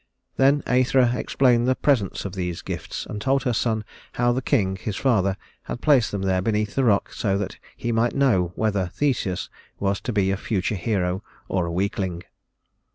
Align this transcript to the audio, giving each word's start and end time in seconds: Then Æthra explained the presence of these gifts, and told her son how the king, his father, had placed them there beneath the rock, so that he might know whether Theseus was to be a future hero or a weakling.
Then 0.37 0.63
Æthra 0.63 1.13
explained 1.13 1.67
the 1.67 1.75
presence 1.75 2.25
of 2.25 2.33
these 2.33 2.63
gifts, 2.63 3.05
and 3.05 3.21
told 3.21 3.43
her 3.43 3.53
son 3.53 3.83
how 4.13 4.31
the 4.31 4.41
king, 4.41 4.75
his 4.77 4.95
father, 4.95 5.37
had 5.65 5.79
placed 5.79 6.11
them 6.11 6.23
there 6.23 6.41
beneath 6.41 6.73
the 6.73 6.83
rock, 6.83 7.13
so 7.13 7.37
that 7.37 7.59
he 7.77 7.91
might 7.91 8.15
know 8.15 8.51
whether 8.55 8.87
Theseus 8.87 9.47
was 9.79 10.01
to 10.01 10.11
be 10.11 10.31
a 10.31 10.37
future 10.37 10.73
hero 10.73 11.23
or 11.47 11.67
a 11.67 11.71
weakling. 11.71 12.23